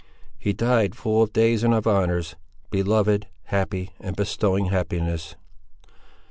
"He 0.39 0.51
died 0.51 0.95
full 0.95 1.21
of 1.21 1.31
days 1.31 1.63
and 1.63 1.75
of 1.75 1.85
honours. 1.85 2.35
Beloved, 2.71 3.27
happy, 3.43 3.91
and 3.99 4.15
bestowing 4.15 4.69
happiness!" 4.69 5.35